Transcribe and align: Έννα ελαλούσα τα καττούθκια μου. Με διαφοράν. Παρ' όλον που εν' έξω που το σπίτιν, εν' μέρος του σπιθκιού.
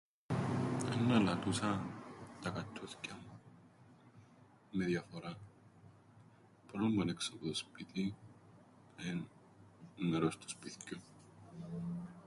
Έννα 0.93 1.15
ελαλούσα 1.15 1.83
τα 2.41 2.49
καττούθκια 2.49 3.13
μου. 3.13 3.39
Με 4.71 4.85
διαφοράν. 4.85 5.37
Παρ' 6.71 6.81
όλον 6.81 6.95
που 6.95 7.01
εν' 7.01 7.09
έξω 7.09 7.35
που 7.37 7.45
το 7.47 7.53
σπίτιν, 7.53 8.13
εν' 8.97 9.27
μέρος 9.97 10.37
του 10.37 10.49
σπιθκιού. 10.49 10.99